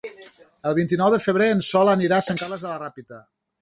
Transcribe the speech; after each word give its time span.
El 0.69 0.75
vint-i-nou 0.79 1.13
de 1.17 1.21
febrer 1.27 1.51
en 1.59 1.63
Sol 1.69 1.95
anirà 1.95 2.21
a 2.21 2.29
Sant 2.31 2.45
Carles 2.45 2.69
de 2.69 2.73
la 2.75 2.85
Ràpita. 2.87 3.27